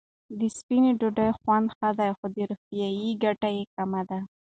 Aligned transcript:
د 0.39 0.41
سپینې 0.57 0.91
ډوډۍ 0.99 1.29
خوند 1.39 1.67
ښه 1.77 1.89
دی، 1.99 2.11
خو 2.17 2.25
روغتیايي 2.37 3.09
ګټې 3.23 3.55
کمې 3.75 4.01
دي. 4.09 4.19